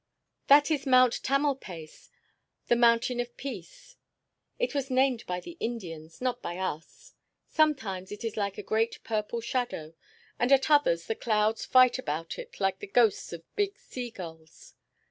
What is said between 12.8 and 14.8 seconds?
ghosts of big sea gulls."